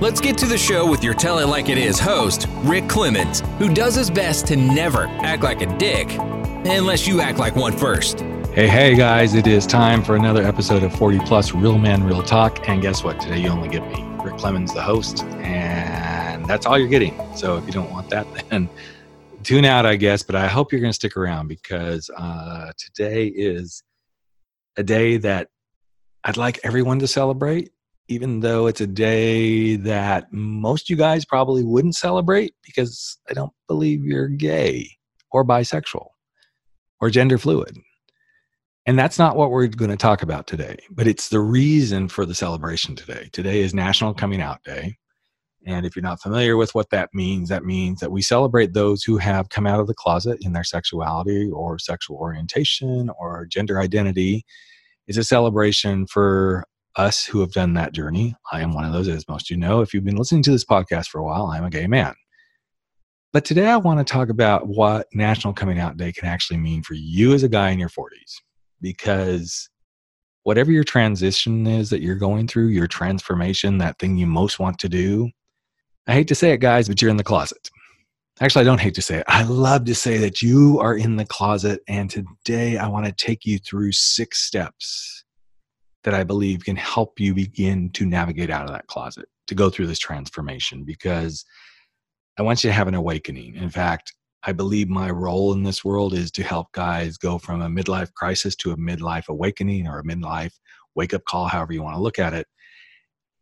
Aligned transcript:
Let's 0.00 0.20
get 0.20 0.38
to 0.38 0.46
the 0.46 0.56
show 0.56 0.88
with 0.88 1.02
your 1.02 1.12
Tell 1.12 1.40
It 1.40 1.48
Like 1.48 1.68
It 1.68 1.76
Is 1.76 1.98
host, 1.98 2.46
Rick 2.58 2.88
Clemens, 2.88 3.40
who 3.58 3.68
does 3.74 3.96
his 3.96 4.10
best 4.10 4.46
to 4.46 4.54
never 4.54 5.08
act 5.24 5.42
like 5.42 5.60
a 5.60 5.76
dick, 5.76 6.06
unless 6.12 7.08
you 7.08 7.20
act 7.20 7.40
like 7.40 7.56
one 7.56 7.76
first. 7.76 8.20
Hey, 8.54 8.68
hey, 8.68 8.94
guys, 8.94 9.34
it 9.34 9.48
is 9.48 9.66
time 9.66 10.04
for 10.04 10.14
another 10.14 10.44
episode 10.44 10.84
of 10.84 10.94
40 10.94 11.18
Plus 11.26 11.52
Real 11.52 11.78
Man, 11.78 12.04
Real 12.04 12.22
Talk. 12.22 12.68
And 12.68 12.80
guess 12.80 13.02
what? 13.02 13.18
Today 13.18 13.40
you 13.40 13.48
only 13.48 13.68
get 13.68 13.82
me, 13.88 14.04
Rick 14.22 14.36
Clemens, 14.36 14.72
the 14.72 14.82
host, 14.82 15.24
and 15.40 16.46
that's 16.46 16.64
all 16.64 16.78
you're 16.78 16.86
getting. 16.86 17.20
So 17.34 17.56
if 17.58 17.66
you 17.66 17.72
don't 17.72 17.90
want 17.90 18.08
that, 18.10 18.28
then 18.50 18.70
tune 19.42 19.64
out, 19.64 19.84
I 19.84 19.96
guess. 19.96 20.22
But 20.22 20.36
I 20.36 20.46
hope 20.46 20.70
you're 20.70 20.80
going 20.80 20.92
to 20.92 20.94
stick 20.94 21.16
around 21.16 21.48
because 21.48 22.08
uh, 22.16 22.70
today 22.78 23.26
is 23.26 23.82
a 24.76 24.84
day 24.84 25.16
that 25.16 25.48
I'd 26.22 26.36
like 26.36 26.60
everyone 26.62 27.00
to 27.00 27.08
celebrate 27.08 27.72
even 28.08 28.40
though 28.40 28.66
it's 28.66 28.80
a 28.80 28.86
day 28.86 29.76
that 29.76 30.32
most 30.32 30.88
you 30.88 30.96
guys 30.96 31.24
probably 31.24 31.62
wouldn't 31.62 31.94
celebrate 31.94 32.54
because 32.64 33.18
I 33.28 33.34
don't 33.34 33.52
believe 33.66 34.04
you're 34.04 34.28
gay 34.28 34.90
or 35.30 35.44
bisexual 35.44 36.08
or 37.00 37.10
gender 37.10 37.36
fluid. 37.36 37.76
And 38.86 38.98
that's 38.98 39.18
not 39.18 39.36
what 39.36 39.50
we're 39.50 39.66
going 39.66 39.90
to 39.90 39.98
talk 39.98 40.22
about 40.22 40.46
today, 40.46 40.78
but 40.90 41.06
it's 41.06 41.28
the 41.28 41.40
reason 41.40 42.08
for 42.08 42.24
the 42.24 42.34
celebration 42.34 42.96
today. 42.96 43.28
Today 43.32 43.60
is 43.60 43.74
National 43.74 44.14
Coming 44.14 44.40
Out 44.40 44.64
Day. 44.64 44.96
And 45.66 45.84
if 45.84 45.94
you're 45.94 46.02
not 46.02 46.22
familiar 46.22 46.56
with 46.56 46.74
what 46.74 46.88
that 46.90 47.10
means, 47.12 47.50
that 47.50 47.64
means 47.66 48.00
that 48.00 48.10
we 48.10 48.22
celebrate 48.22 48.72
those 48.72 49.02
who 49.02 49.18
have 49.18 49.50
come 49.50 49.66
out 49.66 49.80
of 49.80 49.86
the 49.86 49.94
closet 49.94 50.38
in 50.40 50.54
their 50.54 50.64
sexuality 50.64 51.50
or 51.52 51.78
sexual 51.78 52.16
orientation 52.16 53.10
or 53.18 53.44
gender 53.44 53.78
identity. 53.78 54.46
It's 55.06 55.18
a 55.18 55.24
celebration 55.24 56.06
for 56.06 56.64
us 56.98 57.24
who 57.24 57.40
have 57.40 57.52
done 57.52 57.74
that 57.74 57.92
journey. 57.92 58.34
I 58.52 58.60
am 58.60 58.74
one 58.74 58.84
of 58.84 58.92
those, 58.92 59.08
as 59.08 59.28
most 59.28 59.46
of 59.46 59.50
you 59.50 59.56
know. 59.56 59.80
If 59.80 59.94
you've 59.94 60.04
been 60.04 60.16
listening 60.16 60.42
to 60.42 60.50
this 60.50 60.64
podcast 60.64 61.06
for 61.06 61.20
a 61.20 61.24
while, 61.24 61.46
I'm 61.46 61.64
a 61.64 61.70
gay 61.70 61.86
man. 61.86 62.14
But 63.32 63.44
today 63.44 63.68
I 63.68 63.76
want 63.76 63.98
to 63.98 64.10
talk 64.10 64.30
about 64.30 64.66
what 64.66 65.06
National 65.14 65.52
Coming 65.52 65.78
Out 65.78 65.96
Day 65.96 66.12
can 66.12 66.26
actually 66.26 66.56
mean 66.56 66.82
for 66.82 66.94
you 66.94 67.34
as 67.34 67.44
a 67.44 67.48
guy 67.48 67.70
in 67.70 67.78
your 67.78 67.88
40s. 67.88 68.40
Because 68.80 69.70
whatever 70.42 70.72
your 70.72 70.84
transition 70.84 71.66
is 71.66 71.90
that 71.90 72.02
you're 72.02 72.16
going 72.16 72.48
through, 72.48 72.68
your 72.68 72.86
transformation, 72.86 73.78
that 73.78 73.98
thing 73.98 74.16
you 74.16 74.26
most 74.26 74.58
want 74.58 74.78
to 74.80 74.88
do, 74.88 75.30
I 76.06 76.14
hate 76.14 76.28
to 76.28 76.34
say 76.34 76.52
it, 76.52 76.58
guys, 76.58 76.88
but 76.88 77.00
you're 77.00 77.10
in 77.10 77.16
the 77.16 77.24
closet. 77.24 77.70
Actually, 78.40 78.62
I 78.62 78.64
don't 78.64 78.80
hate 78.80 78.94
to 78.94 79.02
say 79.02 79.18
it. 79.18 79.24
I 79.28 79.42
love 79.44 79.84
to 79.84 79.94
say 79.94 80.16
that 80.18 80.42
you 80.42 80.78
are 80.80 80.96
in 80.96 81.16
the 81.16 81.26
closet. 81.26 81.80
And 81.86 82.10
today 82.10 82.78
I 82.78 82.88
want 82.88 83.06
to 83.06 83.12
take 83.12 83.44
you 83.44 83.58
through 83.58 83.92
six 83.92 84.40
steps 84.40 85.24
that 86.04 86.14
I 86.14 86.24
believe 86.24 86.64
can 86.64 86.76
help 86.76 87.18
you 87.18 87.34
begin 87.34 87.90
to 87.90 88.06
navigate 88.06 88.50
out 88.50 88.64
of 88.64 88.70
that 88.70 88.86
closet, 88.86 89.28
to 89.48 89.54
go 89.54 89.70
through 89.70 89.88
this 89.88 89.98
transformation, 89.98 90.84
because 90.84 91.44
I 92.38 92.42
want 92.42 92.62
you 92.62 92.70
to 92.70 92.74
have 92.74 92.88
an 92.88 92.94
awakening. 92.94 93.56
In 93.56 93.70
fact, 93.70 94.14
I 94.44 94.52
believe 94.52 94.88
my 94.88 95.10
role 95.10 95.52
in 95.52 95.64
this 95.64 95.84
world 95.84 96.14
is 96.14 96.30
to 96.32 96.44
help 96.44 96.70
guys 96.72 97.18
go 97.18 97.38
from 97.38 97.60
a 97.60 97.68
midlife 97.68 98.12
crisis 98.14 98.54
to 98.56 98.70
a 98.70 98.76
midlife 98.76 99.28
awakening 99.28 99.88
or 99.88 99.98
a 99.98 100.04
midlife 100.04 100.52
wake 100.94 101.12
up 101.12 101.24
call, 101.24 101.48
however 101.48 101.72
you 101.72 101.82
want 101.82 101.96
to 101.96 102.02
look 102.02 102.18
at 102.18 102.34
it. 102.34 102.46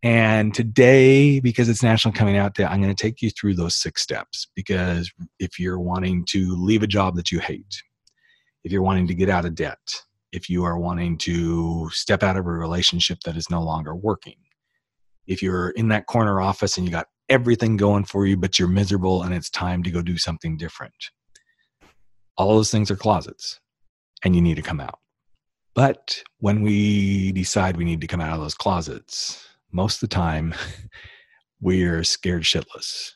And 0.02 0.54
today, 0.54 1.40
because 1.40 1.68
it's 1.68 1.82
National 1.82 2.14
Coming 2.14 2.36
Out 2.36 2.54
Day, 2.54 2.64
I'm 2.64 2.80
going 2.80 2.94
to 2.94 3.02
take 3.02 3.20
you 3.22 3.30
through 3.30 3.54
those 3.54 3.74
six 3.74 4.02
steps. 4.02 4.46
Because 4.54 5.10
if 5.38 5.58
you're 5.58 5.80
wanting 5.80 6.24
to 6.26 6.54
leave 6.54 6.82
a 6.82 6.86
job 6.86 7.16
that 7.16 7.32
you 7.32 7.40
hate, 7.40 7.82
if 8.62 8.72
you're 8.72 8.82
wanting 8.82 9.06
to 9.08 9.14
get 9.14 9.28
out 9.28 9.44
of 9.44 9.54
debt, 9.54 9.78
if 10.32 10.50
you 10.50 10.64
are 10.64 10.78
wanting 10.78 11.18
to 11.18 11.88
step 11.92 12.22
out 12.22 12.36
of 12.36 12.46
a 12.46 12.50
relationship 12.50 13.18
that 13.24 13.36
is 13.36 13.50
no 13.50 13.62
longer 13.62 13.94
working, 13.94 14.36
if 15.26 15.42
you're 15.42 15.70
in 15.70 15.88
that 15.88 16.06
corner 16.06 16.40
office 16.40 16.76
and 16.76 16.86
you 16.86 16.92
got 16.92 17.08
everything 17.28 17.76
going 17.76 18.04
for 18.04 18.26
you, 18.26 18.36
but 18.36 18.58
you're 18.58 18.68
miserable 18.68 19.22
and 19.22 19.34
it's 19.34 19.50
time 19.50 19.82
to 19.82 19.90
go 19.90 20.02
do 20.02 20.16
something 20.18 20.56
different. 20.56 20.94
All 22.36 22.54
those 22.54 22.70
things 22.70 22.90
are 22.90 22.96
closets 22.96 23.60
and 24.24 24.34
you 24.34 24.42
need 24.42 24.56
to 24.56 24.62
come 24.62 24.80
out. 24.80 24.98
But 25.74 26.22
when 26.38 26.62
we 26.62 27.32
decide 27.32 27.76
we 27.76 27.84
need 27.84 28.00
to 28.00 28.06
come 28.06 28.20
out 28.20 28.32
of 28.32 28.40
those 28.40 28.54
closets, 28.54 29.46
most 29.72 30.02
of 30.02 30.08
the 30.08 30.14
time 30.14 30.54
we're 31.60 32.04
scared 32.04 32.42
shitless 32.42 33.12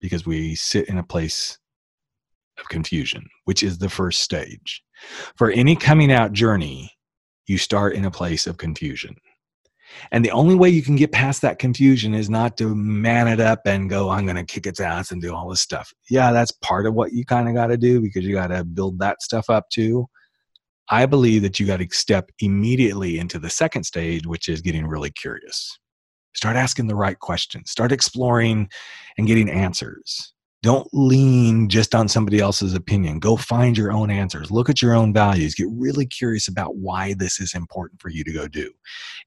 because 0.00 0.26
we 0.26 0.54
sit 0.54 0.88
in 0.88 0.98
a 0.98 1.02
place 1.02 1.58
of 2.58 2.68
confusion, 2.68 3.26
which 3.44 3.62
is 3.62 3.78
the 3.78 3.88
first 3.88 4.20
stage. 4.20 4.82
For 5.36 5.50
any 5.50 5.76
coming 5.76 6.12
out 6.12 6.32
journey, 6.32 6.92
you 7.46 7.58
start 7.58 7.94
in 7.94 8.04
a 8.04 8.10
place 8.10 8.46
of 8.46 8.58
confusion. 8.58 9.16
And 10.12 10.24
the 10.24 10.30
only 10.30 10.54
way 10.54 10.68
you 10.68 10.82
can 10.82 10.96
get 10.96 11.12
past 11.12 11.42
that 11.42 11.58
confusion 11.58 12.14
is 12.14 12.28
not 12.28 12.56
to 12.58 12.74
man 12.74 13.26
it 13.26 13.40
up 13.40 13.60
and 13.64 13.88
go, 13.88 14.10
I'm 14.10 14.26
going 14.26 14.36
to 14.36 14.44
kick 14.44 14.66
its 14.66 14.80
ass 14.80 15.10
and 15.10 15.22
do 15.22 15.34
all 15.34 15.48
this 15.48 15.60
stuff. 15.60 15.92
Yeah, 16.10 16.30
that's 16.32 16.52
part 16.52 16.86
of 16.86 16.94
what 16.94 17.12
you 17.12 17.24
kind 17.24 17.48
of 17.48 17.54
got 17.54 17.68
to 17.68 17.76
do 17.76 18.00
because 18.00 18.24
you 18.24 18.34
got 18.34 18.48
to 18.48 18.64
build 18.64 18.98
that 18.98 19.22
stuff 19.22 19.48
up 19.48 19.68
too. 19.70 20.06
I 20.90 21.06
believe 21.06 21.42
that 21.42 21.58
you 21.58 21.66
got 21.66 21.78
to 21.78 21.88
step 21.90 22.30
immediately 22.40 23.18
into 23.18 23.38
the 23.38 23.50
second 23.50 23.84
stage, 23.84 24.26
which 24.26 24.48
is 24.48 24.62
getting 24.62 24.86
really 24.86 25.10
curious. 25.10 25.78
Start 26.34 26.56
asking 26.56 26.86
the 26.86 26.94
right 26.94 27.18
questions, 27.18 27.70
start 27.70 27.92
exploring 27.92 28.68
and 29.16 29.26
getting 29.26 29.50
answers. 29.50 30.32
Don't 30.62 30.88
lean 30.92 31.68
just 31.68 31.94
on 31.94 32.08
somebody 32.08 32.40
else's 32.40 32.74
opinion. 32.74 33.20
Go 33.20 33.36
find 33.36 33.78
your 33.78 33.92
own 33.92 34.10
answers. 34.10 34.50
Look 34.50 34.68
at 34.68 34.82
your 34.82 34.92
own 34.92 35.12
values. 35.12 35.54
Get 35.54 35.68
really 35.70 36.04
curious 36.04 36.48
about 36.48 36.76
why 36.76 37.14
this 37.14 37.38
is 37.38 37.54
important 37.54 38.00
for 38.00 38.08
you 38.08 38.24
to 38.24 38.32
go 38.32 38.48
do. 38.48 38.72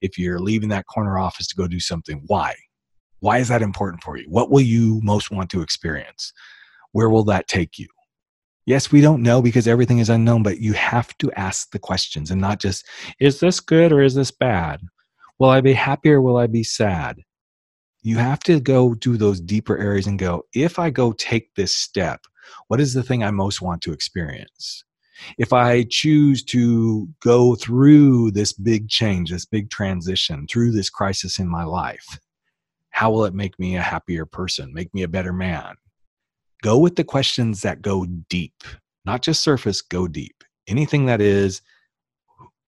If 0.01 0.17
you're 0.17 0.39
leaving 0.39 0.67
that 0.69 0.87
corner 0.87 1.17
office 1.17 1.47
to 1.47 1.55
go 1.55 1.67
do 1.69 1.79
something, 1.79 2.23
why? 2.27 2.55
Why 3.21 3.37
is 3.37 3.47
that 3.47 3.61
important 3.61 4.03
for 4.03 4.17
you? 4.17 4.25
What 4.27 4.51
will 4.51 4.61
you 4.61 4.99
most 5.03 5.31
want 5.31 5.49
to 5.51 5.61
experience? 5.61 6.33
Where 6.91 7.09
will 7.09 7.23
that 7.25 7.47
take 7.47 7.79
you? 7.79 7.87
Yes, 8.65 8.91
we 8.91 8.99
don't 8.99 9.23
know 9.23 9.41
because 9.41 9.67
everything 9.67 9.99
is 9.99 10.09
unknown, 10.09 10.43
but 10.43 10.59
you 10.59 10.73
have 10.73 11.17
to 11.19 11.31
ask 11.33 11.71
the 11.71 11.79
questions 11.79 12.29
and 12.29 12.41
not 12.41 12.59
just, 12.59 12.85
is 13.19 13.39
this 13.39 13.59
good 13.59 13.91
or 13.93 14.01
is 14.01 14.15
this 14.15 14.31
bad? 14.31 14.81
Will 15.39 15.49
I 15.49 15.61
be 15.61 15.73
happy 15.73 16.11
or 16.11 16.21
will 16.21 16.37
I 16.37 16.47
be 16.47 16.63
sad? 16.63 17.21
You 18.01 18.17
have 18.17 18.39
to 18.39 18.59
go 18.59 18.93
do 18.95 19.17
those 19.17 19.39
deeper 19.39 19.77
areas 19.77 20.07
and 20.07 20.19
go 20.19 20.43
if 20.53 20.79
i 20.79 20.89
go 20.89 21.11
take 21.13 21.53
this 21.55 21.75
step 21.75 22.21
what 22.67 22.81
is 22.81 22.93
the 22.93 23.03
thing 23.03 23.23
i 23.23 23.31
most 23.31 23.61
want 23.61 23.81
to 23.81 23.93
experience? 23.93 24.83
If 25.37 25.53
i 25.53 25.85
choose 25.89 26.43
to 26.45 27.07
go 27.21 27.55
through 27.55 28.31
this 28.31 28.53
big 28.53 28.89
change 28.89 29.29
this 29.29 29.45
big 29.45 29.69
transition 29.69 30.47
through 30.47 30.71
this 30.71 30.89
crisis 30.89 31.39
in 31.39 31.47
my 31.47 31.63
life 31.63 32.19
how 32.89 33.11
will 33.11 33.25
it 33.25 33.33
make 33.33 33.57
me 33.59 33.75
a 33.75 33.81
happier 33.81 34.25
person 34.25 34.73
make 34.73 34.93
me 34.93 35.03
a 35.03 35.07
better 35.07 35.33
man? 35.33 35.75
Go 36.61 36.77
with 36.77 36.95
the 36.95 37.03
questions 37.03 37.61
that 37.61 37.81
go 37.81 38.05
deep 38.29 38.63
not 39.05 39.21
just 39.21 39.43
surface 39.43 39.81
go 39.81 40.07
deep. 40.07 40.43
Anything 40.67 41.05
that 41.07 41.21
is 41.21 41.61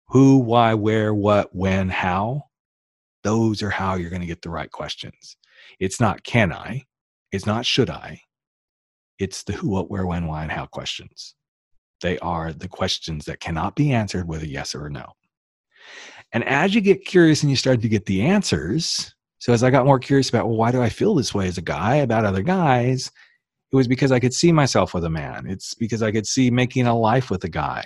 who 0.07 0.38
why 0.38 0.73
where 0.73 1.13
what 1.13 1.55
when 1.55 1.89
how 1.89 2.43
those 3.23 3.61
are 3.63 3.69
how 3.69 3.95
you're 3.95 4.09
going 4.09 4.22
to 4.22 4.28
get 4.28 4.41
the 4.41 4.50
right 4.50 4.72
questions. 4.72 5.38
It's 5.79 6.00
not 6.00 6.23
can 6.23 6.51
I, 6.51 6.84
it's 7.31 7.45
not 7.45 7.66
should 7.66 7.89
I, 7.89 8.22
it's 9.19 9.43
the 9.43 9.53
who, 9.53 9.70
what, 9.70 9.90
where, 9.90 10.05
when, 10.05 10.28
why, 10.28 10.43
and 10.43 10.52
how 10.52 10.66
questions. 10.66 11.35
They 12.02 12.20
are 12.20 12.52
the 12.52 12.67
questions 12.67 13.25
that 13.25 13.40
cannot 13.40 13.75
be 13.75 13.93
answered 13.93 14.28
with 14.28 14.43
a 14.43 14.47
yes 14.47 14.75
or 14.75 14.87
a 14.87 14.91
no. 14.91 15.05
And 16.34 16.43
as 16.43 16.75
you 16.75 16.81
get 16.81 17.05
curious 17.05 17.43
and 17.43 17.49
you 17.49 17.55
start 17.55 17.81
to 17.81 17.90
get 17.90 18.05
the 18.05 18.22
answers, 18.22 19.14
so 19.40 19.53
as 19.53 19.64
I 19.64 19.70
got 19.70 19.85
more 19.85 19.99
curious 19.99 20.29
about, 20.29 20.47
well, 20.47 20.58
why 20.58 20.72
do 20.72 20.81
I 20.81 20.90
feel 20.90 21.16
this 21.16 21.34
way 21.34 21.47
as 21.47 21.58
a 21.58 21.61
guy 21.61 21.97
about 21.97 22.25
other 22.25 22.41
guys? 22.41 23.11
It 23.72 23.75
was 23.75 23.87
because 23.87 24.11
I 24.11 24.20
could 24.20 24.34
see 24.34 24.52
myself 24.52 24.93
with 24.93 25.05
a 25.05 25.09
man. 25.09 25.47
It's 25.47 25.73
because 25.73 26.03
I 26.03 26.11
could 26.11 26.28
see 26.28 26.52
making 26.52 26.87
a 26.87 26.97
life 26.97 27.29
with 27.29 27.43
a 27.43 27.49
guy 27.49 27.85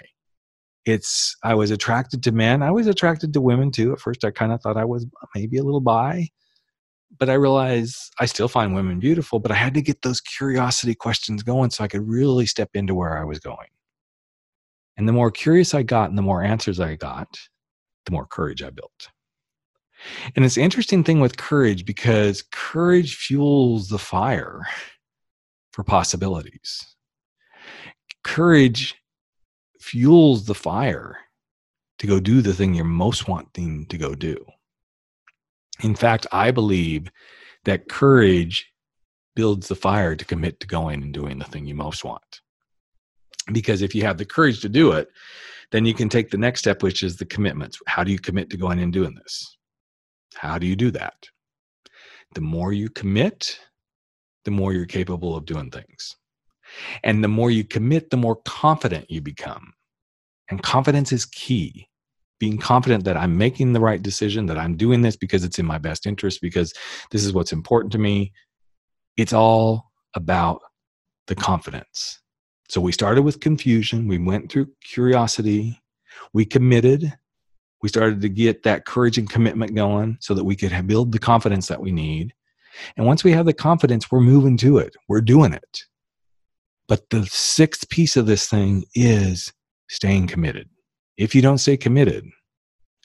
it's 0.88 1.36
i 1.44 1.54
was 1.54 1.72
attracted 1.72 2.24
to 2.24 2.31
men. 2.31 2.63
I 2.63 2.72
was 2.72 2.88
attracted 2.88 3.34
to 3.34 3.42
women 3.42 3.72
too. 3.72 3.94
At 3.94 4.00
first 4.00 4.24
i 4.24 4.31
kind 4.31 4.51
of 4.51 4.62
thought 4.62 4.78
i 4.78 4.86
was 4.86 5.06
maybe 5.36 5.57
a 5.57 5.63
little 5.63 5.81
bi 5.81 6.30
but 7.19 7.30
i 7.30 7.34
realized 7.34 8.13
i 8.19 8.25
still 8.25 8.48
find 8.48 8.75
women 8.75 9.00
beautiful 9.00 9.39
but 9.39 9.51
i 9.51 9.56
had 9.56 9.74
to 9.74 9.81
get 9.81 10.01
those 10.01 10.22
curiosity 10.22 10.94
questions 10.94 11.42
going 11.44 11.69
so 11.69 11.84
i 11.84 11.88
could 11.88 12.07
really 12.07 12.45
step 12.45 12.69
into 12.74 12.95
where 12.95 13.18
i 13.18 13.24
was 13.24 13.39
going. 13.39 13.69
And 14.98 15.07
the 15.07 15.13
more 15.13 15.31
curious 15.31 15.74
i 15.74 15.84
got 15.84 16.10
and 16.10 16.18
the 16.18 16.24
more 16.24 16.44
answers 16.44 16.80
i 16.80 16.95
got 16.95 17.28
the 18.06 18.12
more 18.12 18.25
courage 18.25 18.63
i 18.63 18.69
built. 18.69 19.10
And 20.36 20.45
it's 20.45 20.57
an 20.57 20.63
interesting 20.63 21.04
thing 21.04 21.19
with 21.19 21.38
courage 21.38 21.86
because 21.86 22.44
courage 22.51 23.16
fuels 23.16 23.89
the 23.89 23.98
fire 23.98 24.62
for 25.72 25.84
possibilities. 25.84 26.86
Courage 28.24 28.95
fuels 29.88 30.45
the 30.45 30.54
fire 30.54 31.18
to 32.00 32.07
go 32.07 32.19
do 32.19 32.42
the 32.42 32.54
thing 32.54 32.74
you're 32.74 32.86
most 32.86 33.28
wanting 33.28 33.86
to 33.86 33.98
go 33.98 34.13
do. 34.13 34.45
In 35.81 35.95
fact, 35.95 36.28
I 36.31 36.51
believe 36.51 37.10
that 37.63 37.88
courage 37.88 38.69
builds 39.34 39.69
the 39.69 39.75
fire 39.75 40.16
to 40.16 40.25
commit 40.25 40.60
to 40.60 40.68
going 40.68 41.01
and 41.01 41.13
doing 41.13 41.39
the 41.39 41.45
thing 41.45 41.66
you 41.66 41.75
most 41.75 42.04
want. 42.04 42.42
Because 43.54 43.81
if 43.81 43.95
you 43.95 44.04
have 44.04 44.18
the 44.18 44.25
courage 44.25 44.60
to 44.62 44.69
do 44.69 44.92
it, 44.92 45.07
then 45.72 45.86
you 45.86 45.94
can 45.94 46.10
take 46.10 46.30
the 46.30 46.38
next 46.38 46.60
step, 46.60 46.84
which 46.84 47.01
is 47.01 47.16
the 47.16 47.25
commitments. 47.25 47.80
How 47.88 48.04
do 48.04 48.12
you 48.12 48.19
commit 48.19 48.50
to 48.50 48.57
going 48.57 48.80
and 48.80 48.92
doing 48.92 49.16
this? 49.16 49.57
How 50.36 50.57
do 50.57 50.68
you 50.68 50.75
do 50.75 50.92
that? 50.92 51.16
The 52.34 52.42
more 52.42 52.74
you 52.74 52.89
commit, 52.89 53.57
the 54.44 54.51
more 54.51 54.74
you're 54.74 54.86
capable 54.86 55.36
of 55.36 55.45
doing 55.45 55.72
things. 55.72 56.18
And 57.04 57.24
the 57.24 57.30
more 57.30 57.51
you 57.51 57.63
commit, 57.63 58.10
the 58.10 58.18
more 58.18 58.36
confident 58.44 59.10
you 59.10 59.22
become. 59.22 59.74
And 60.50 60.62
confidence 60.62 61.12
is 61.12 61.26
key. 61.26 61.88
Being 62.40 62.58
confident 62.58 63.04
that 63.06 63.18
I'm 63.18 63.38
making 63.38 63.74
the 63.74 63.80
right 63.80 64.02
decision, 64.02 64.46
that 64.46 64.58
I'm 64.58 64.78
doing 64.78 65.02
this 65.02 65.16
because 65.16 65.44
it's 65.44 65.60
in 65.60 65.66
my 65.66 65.80
best 65.80 66.06
interest, 66.06 66.40
because 66.42 66.74
this 67.12 67.26
is 67.26 67.34
what's 67.34 67.52
important 67.52 67.92
to 67.94 67.98
me. 67.98 68.32
It's 69.18 69.34
all 69.34 69.92
about 70.14 70.62
the 71.26 71.36
confidence. 71.36 72.22
So 72.70 72.80
we 72.80 72.92
started 72.92 73.24
with 73.24 73.40
confusion. 73.40 74.08
We 74.08 74.20
went 74.20 74.52
through 74.52 74.68
curiosity. 74.84 75.82
We 76.34 76.46
committed. 76.46 77.12
We 77.82 77.90
started 77.90 78.22
to 78.22 78.30
get 78.30 78.64
that 78.64 78.86
courage 78.86 79.18
and 79.18 79.30
commitment 79.30 79.76
going 79.76 80.18
so 80.20 80.34
that 80.34 80.44
we 80.44 80.56
could 80.56 80.88
build 80.88 81.12
the 81.12 81.20
confidence 81.20 81.68
that 81.68 81.82
we 81.82 81.92
need. 81.92 82.34
And 82.96 83.06
once 83.06 83.24
we 83.24 83.32
have 83.32 83.46
the 83.46 83.54
confidence, 83.54 84.12
we're 84.12 84.20
moving 84.20 84.58
to 84.58 84.78
it. 84.78 84.96
We're 85.08 85.22
doing 85.22 85.54
it. 85.54 85.84
But 86.88 87.10
the 87.10 87.26
sixth 87.26 87.90
piece 87.90 88.16
of 88.16 88.28
this 88.28 88.48
thing 88.48 88.86
is 88.94 89.52
staying 89.89 90.28
committed. 90.28 90.69
If 91.18 91.34
you 91.34 91.42
don't 91.42 91.57
stay 91.57 91.78
committed, 91.78 92.25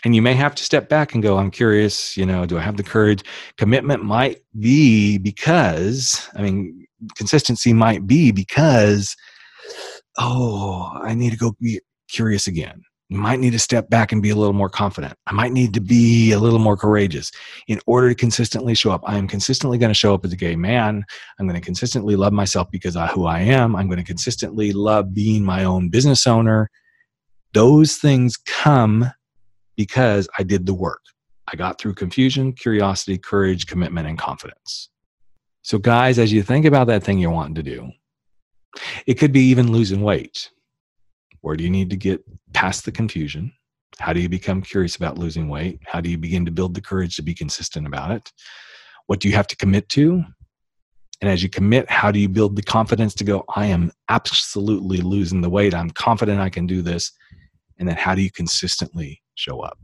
and 0.05 0.17
you 0.17 0.23
may 0.23 0.35
have 0.35 0.55
to 0.57 0.65
step 0.65 0.89
back 0.89 1.15
and 1.15 1.23
go, 1.23 1.39
I'm 1.39 1.51
curious, 1.51 2.17
you 2.17 2.27
know, 2.27 2.45
do 2.45 2.59
I 2.59 2.61
have 2.61 2.77
the 2.77 2.83
courage? 2.83 3.23
Commitment 3.57 4.03
might 4.03 4.43
be 4.59 5.19
because, 5.19 6.29
I 6.35 6.43
mean, 6.43 6.87
consistency 7.17 7.73
might 7.73 8.07
be 8.07 8.33
because, 8.33 9.17
oh, 10.19 10.91
I 11.03 11.15
need 11.15 11.31
to 11.31 11.39
go 11.39 11.55
be 11.61 11.81
curious 12.09 12.49
again. 12.49 12.83
Might 13.13 13.41
need 13.41 13.53
to 13.53 13.59
step 13.59 13.91
back 13.91 14.13
and 14.13 14.23
be 14.23 14.31
a 14.31 14.37
little 14.37 14.53
more 14.53 14.69
confident. 14.69 15.15
I 15.27 15.33
might 15.33 15.53
need 15.53 15.75
to 15.75 15.81
be 15.81 16.33
a 16.33 16.39
little 16.39 16.59
more 16.59 16.77
courageous 16.77 17.31
in 17.69 17.81
order 17.87 18.09
to 18.09 18.15
consistently 18.15 18.75
show 18.75 18.91
up. 18.91 19.03
I 19.05 19.19
am 19.19 19.29
consistently 19.29 19.79
going 19.79 19.91
to 19.91 19.95
show 19.95 20.15
up 20.15 20.25
as 20.25 20.33
a 20.33 20.37
gay 20.37 20.57
man. 20.57 21.05
I'm 21.39 21.47
going 21.47 21.61
to 21.61 21.65
consistently 21.65 22.17
love 22.17 22.33
myself 22.33 22.71
because 22.71 22.97
of 22.97 23.11
who 23.11 23.27
I 23.27 23.41
am. 23.41 23.77
I'm 23.77 23.87
going 23.87 23.99
to 23.99 24.05
consistently 24.05 24.73
love 24.73 25.15
being 25.15 25.45
my 25.45 25.65
own 25.65 25.89
business 25.89 26.27
owner. 26.27 26.71
Those 27.53 27.97
things 27.97 28.37
come 28.37 29.11
because 29.77 30.29
I 30.39 30.43
did 30.43 30.67
the 30.67 30.75
work. 30.75 31.03
I 31.53 31.57
got 31.57 31.79
through 31.79 31.95
confusion, 31.95 32.53
curiosity, 32.53 33.19
courage, 33.19 33.67
commitment, 33.67 34.09
and 34.09 34.19
confidence. 34.19 34.89
So, 35.63 35.79
guys, 35.79 36.19
as 36.19 36.33
you 36.33 36.43
think 36.43 36.65
about 36.65 36.87
that 36.87 37.05
thing 37.05 37.19
you're 37.19 37.31
wanting 37.31 37.57
to 37.57 37.63
do, 37.63 37.91
it 39.07 39.15
could 39.15 39.33
be 39.33 39.43
even 39.47 39.71
losing 39.71 40.03
weight. 40.03 40.51
Where 41.41 41.57
do 41.57 41.65
you 41.65 41.71
need 41.71 41.91
to 41.91 41.97
get 41.97 42.25
past 42.63 42.85
the 42.85 42.93
confusion? 42.93 43.53
How 43.99 44.13
do 44.13 44.21
you 44.21 44.29
become 44.29 44.63
curious 44.63 44.95
about 44.95 45.19
losing 45.19 45.49
weight? 45.49 45.81
How 45.85 46.01
do 46.01 46.09
you 46.09 46.17
begin 46.17 46.45
to 46.45 46.53
build 46.53 46.75
the 46.75 46.81
courage 46.81 47.17
to 47.17 47.23
be 47.23 47.35
consistent 47.35 47.89
about 47.89 48.13
it? 48.13 48.31
What 49.09 49.19
do 49.19 49.29
you 49.29 49.35
have 49.35 49.49
to 49.49 49.57
commit 49.57 49.89
to? 49.89 50.23
And 51.21 51.29
as 51.29 51.43
you 51.43 51.49
commit, 51.49 51.91
how 51.91 52.13
do 52.13 52.21
you 52.21 52.29
build 52.29 52.55
the 52.55 52.63
confidence 52.63 53.15
to 53.15 53.25
go, 53.25 53.45
I 53.57 53.67
am 53.67 53.91
absolutely 54.09 54.99
losing 54.99 55.41
the 55.41 55.51
weight. 55.51 55.75
I'm 55.75 55.91
confident 55.91 56.41
I 56.41 56.51
can 56.51 56.69
do 56.69 56.83
this. 56.83 57.11
And 57.81 57.89
then 57.89 57.97
how 57.97 58.15
do 58.15 58.23
you 58.23 58.31
consistently 58.31 59.21
show 59.35 59.59
up? 59.59 59.77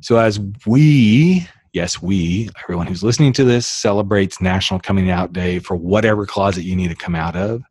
So 0.00 0.16
as 0.16 0.40
we, 0.64 1.46
yes, 1.74 2.00
we, 2.00 2.48
everyone 2.62 2.86
who's 2.86 3.02
listening 3.02 3.34
to 3.34 3.44
this 3.44 3.66
celebrates 3.66 4.40
National 4.40 4.80
Coming 4.80 5.10
Out 5.10 5.34
Day 5.34 5.58
for 5.58 5.76
whatever 5.76 6.24
closet 6.24 6.64
you 6.64 6.74
need 6.74 6.88
to 6.88 6.96
come 6.96 7.14
out 7.14 7.36
of 7.36 7.62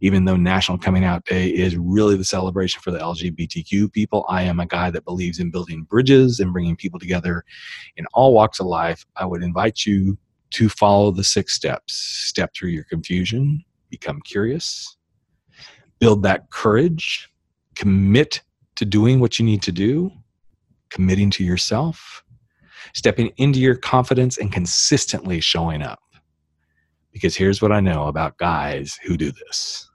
even 0.00 0.24
though 0.24 0.36
National 0.36 0.78
Coming 0.78 1.04
Out 1.04 1.24
Day 1.24 1.48
is 1.48 1.76
really 1.76 2.16
the 2.16 2.24
celebration 2.24 2.80
for 2.80 2.90
the 2.90 2.98
LGBTQ 2.98 3.92
people, 3.92 4.24
I 4.28 4.42
am 4.42 4.60
a 4.60 4.66
guy 4.66 4.90
that 4.90 5.04
believes 5.04 5.38
in 5.38 5.50
building 5.50 5.82
bridges 5.82 6.40
and 6.40 6.52
bringing 6.52 6.76
people 6.76 7.00
together 7.00 7.44
in 7.96 8.06
all 8.14 8.34
walks 8.34 8.60
of 8.60 8.66
life. 8.66 9.04
I 9.16 9.26
would 9.26 9.42
invite 9.42 9.86
you 9.86 10.18
to 10.50 10.68
follow 10.68 11.10
the 11.10 11.24
six 11.24 11.54
steps 11.54 11.94
step 11.94 12.54
through 12.54 12.70
your 12.70 12.84
confusion, 12.84 13.64
become 13.90 14.20
curious, 14.22 14.96
build 15.98 16.22
that 16.22 16.50
courage, 16.50 17.28
commit 17.74 18.42
to 18.76 18.84
doing 18.84 19.20
what 19.20 19.38
you 19.38 19.44
need 19.44 19.62
to 19.62 19.72
do, 19.72 20.10
committing 20.90 21.30
to 21.30 21.44
yourself, 21.44 22.22
stepping 22.94 23.32
into 23.36 23.60
your 23.60 23.74
confidence, 23.74 24.38
and 24.38 24.52
consistently 24.52 25.40
showing 25.40 25.82
up. 25.82 26.00
Because 27.18 27.34
here's 27.34 27.60
what 27.60 27.72
I 27.72 27.80
know 27.80 28.06
about 28.06 28.38
guys 28.38 28.96
who 29.04 29.16
do 29.16 29.32
this 29.32 29.90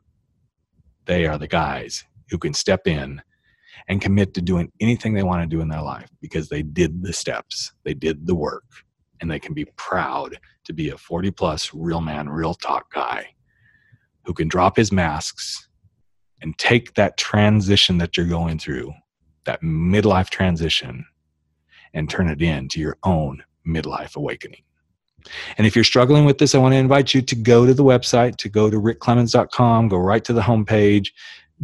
they 1.06 1.26
are 1.26 1.38
the 1.38 1.48
guys 1.48 2.04
who 2.30 2.38
can 2.38 2.54
step 2.54 2.86
in 2.86 3.22
and 3.88 4.02
commit 4.02 4.34
to 4.34 4.42
doing 4.42 4.70
anything 4.82 5.14
they 5.14 5.24
want 5.24 5.42
to 5.42 5.48
do 5.48 5.62
in 5.62 5.70
their 5.70 5.82
life 5.82 6.10
because 6.20 6.50
they 6.50 6.64
did 6.64 7.02
the 7.02 7.14
steps, 7.14 7.72
they 7.86 7.94
did 7.94 8.28
the 8.28 8.36
work, 8.36 8.66
and 9.22 9.32
they 9.32 9.40
can 9.40 9.54
be 9.54 9.64
proud 9.78 10.38
to 10.66 10.74
be 10.74 10.90
a 10.90 10.98
40 10.98 11.32
plus 11.32 11.74
real 11.74 12.02
man, 12.02 12.28
real 12.28 12.54
talk 12.54 12.94
guy 12.94 13.26
who 14.26 14.34
can 14.34 14.50
drop 14.50 14.76
his 14.76 14.92
masks 14.92 15.70
and 16.42 16.58
take 16.58 16.94
that 16.96 17.16
transition 17.16 18.00
that 18.00 18.18
you're 18.18 18.26
going 18.26 18.60
through, 18.60 18.92
that 19.46 19.62
midlife 19.62 20.30
transition, 20.30 21.06
and 21.94 22.10
turn 22.10 22.28
it 22.28 22.42
into 22.42 22.82
your 22.82 22.98
own 23.04 23.42
midlife 23.66 24.18
awakening. 24.18 24.64
And 25.58 25.68
if 25.68 25.76
you're 25.76 25.84
struggling 25.84 26.26
with 26.26 26.38
this, 26.38 26.56
I 26.56 26.58
want 26.58 26.74
to 26.74 26.78
invite 26.78 27.14
you 27.14 27.22
to 27.22 27.36
go 27.36 27.66
to 27.66 27.74
the 27.74 27.84
website, 27.84 28.38
to 28.38 28.50
go 28.50 28.70
to 28.70 28.78
rickclemens.com, 28.78 29.88
go 29.88 29.98
right 29.98 30.24
to 30.24 30.34
the 30.34 30.42
homepage, 30.42 31.10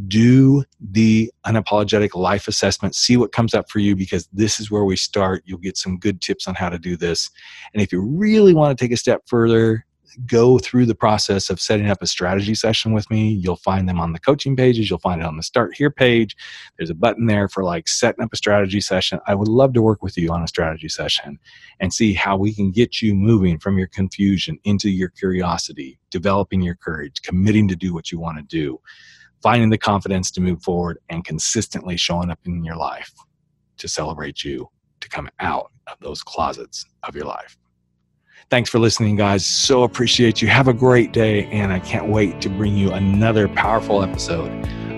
do 0.07 0.63
the 0.79 1.31
unapologetic 1.45 2.15
life 2.15 2.47
assessment, 2.47 2.95
see 2.95 3.17
what 3.17 3.31
comes 3.31 3.53
up 3.53 3.69
for 3.69 3.79
you 3.79 3.95
because 3.95 4.27
this 4.31 4.59
is 4.59 4.71
where 4.71 4.85
we 4.85 4.95
start. 4.95 5.43
You'll 5.45 5.57
get 5.57 5.77
some 5.77 5.97
good 5.97 6.21
tips 6.21 6.47
on 6.47 6.55
how 6.55 6.69
to 6.69 6.79
do 6.79 6.95
this. 6.95 7.29
And 7.73 7.81
if 7.81 7.91
you 7.91 8.01
really 8.01 8.53
want 8.53 8.77
to 8.77 8.83
take 8.83 8.93
a 8.93 8.97
step 8.97 9.23
further, 9.27 9.85
go 10.25 10.59
through 10.59 10.85
the 10.85 10.95
process 10.95 11.49
of 11.49 11.59
setting 11.59 11.89
up 11.89 12.01
a 12.01 12.07
strategy 12.07 12.55
session 12.55 12.93
with 12.93 13.09
me. 13.09 13.29
You'll 13.29 13.55
find 13.57 13.87
them 13.87 13.99
on 13.99 14.13
the 14.13 14.19
coaching 14.19 14.55
pages. 14.55 14.89
You'll 14.89 14.99
find 14.99 15.21
it 15.21 15.27
on 15.27 15.37
the 15.37 15.43
start 15.43 15.75
here 15.75 15.91
page. 15.91 16.35
There's 16.77 16.89
a 16.89 16.95
button 16.95 17.25
there 17.25 17.47
for 17.47 17.63
like 17.63 17.87
setting 17.87 18.23
up 18.23 18.33
a 18.33 18.37
strategy 18.37 18.81
session. 18.81 19.19
I 19.27 19.35
would 19.35 19.47
love 19.47 19.73
to 19.73 19.81
work 19.81 20.03
with 20.03 20.17
you 20.17 20.31
on 20.31 20.43
a 20.43 20.47
strategy 20.47 20.89
session 20.89 21.39
and 21.79 21.93
see 21.93 22.13
how 22.13 22.37
we 22.37 22.53
can 22.53 22.71
get 22.71 23.01
you 23.01 23.15
moving 23.15 23.59
from 23.59 23.77
your 23.77 23.87
confusion 23.87 24.59
into 24.63 24.89
your 24.89 25.09
curiosity, 25.09 25.99
developing 26.11 26.61
your 26.61 26.75
courage, 26.75 27.21
committing 27.21 27.67
to 27.67 27.75
do 27.75 27.93
what 27.93 28.11
you 28.11 28.19
want 28.19 28.37
to 28.37 28.43
do, 28.43 28.79
finding 29.41 29.69
the 29.69 29.77
confidence 29.77 30.31
to 30.31 30.41
move 30.41 30.61
forward, 30.61 30.97
and 31.09 31.25
consistently 31.25 31.97
showing 31.97 32.29
up 32.29 32.39
in 32.45 32.63
your 32.63 32.75
life 32.75 33.13
to 33.77 33.87
celebrate 33.87 34.43
you 34.43 34.67
to 34.99 35.09
come 35.09 35.29
out 35.39 35.71
of 35.87 35.97
those 36.01 36.21
closets 36.21 36.85
of 37.03 37.15
your 37.15 37.25
life. 37.25 37.57
Thanks 38.49 38.69
for 38.69 38.79
listening, 38.79 39.15
guys. 39.15 39.45
So 39.45 39.83
appreciate 39.83 40.41
you. 40.41 40.47
Have 40.47 40.67
a 40.67 40.73
great 40.73 41.11
day, 41.11 41.45
and 41.45 41.71
I 41.71 41.79
can't 41.79 42.07
wait 42.07 42.41
to 42.41 42.49
bring 42.49 42.75
you 42.75 42.91
another 42.91 43.47
powerful 43.47 44.01
episode 44.01 44.49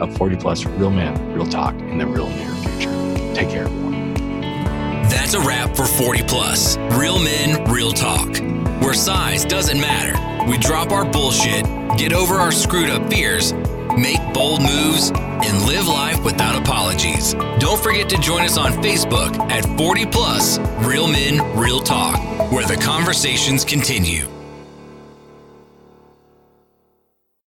of 0.02 0.16
40 0.18 0.38
Plus 0.38 0.66
Real 0.66 0.90
Men, 0.90 1.34
Real 1.34 1.46
Talk 1.46 1.76
in 1.76 1.98
the 1.98 2.08
real 2.08 2.30
near 2.30 2.50
future. 2.56 3.34
Take 3.36 3.50
care, 3.50 3.66
everyone. 3.66 4.14
That's 5.10 5.34
a 5.34 5.42
wrap 5.42 5.76
for 5.76 5.86
40 5.86 6.24
Plus 6.24 6.78
Real 6.94 7.20
Men, 7.20 7.70
Real 7.70 7.92
Talk, 7.92 8.38
where 8.82 8.94
size 8.94 9.44
doesn't 9.44 9.80
matter. 9.80 10.18
We 10.50 10.58
drop 10.58 10.92
our 10.92 11.04
bullshit, 11.04 11.66
get 11.98 12.14
over 12.14 12.36
our 12.36 12.52
screwed 12.52 12.90
up 12.90 13.10
fears, 13.10 13.54
make 13.98 14.22
bold 14.34 14.62
moves, 14.62 15.12
and 15.12 15.66
live 15.66 15.88
life 15.88 16.24
without 16.24 16.56
apologies. 16.56 17.34
Don't 17.60 17.82
forget 17.82 18.08
to 18.10 18.18
join 18.18 18.44
us 18.44 18.58
on 18.58 18.72
Facebook 18.82 19.38
at 19.52 19.66
40 19.78 20.06
Plus 20.06 20.58
Real 20.86 21.08
Men, 21.08 21.58
Real 21.58 21.82
Talk 21.82 22.41
where 22.51 22.65
the 22.65 22.75
conversations 22.75 23.63
continue. 23.63 24.41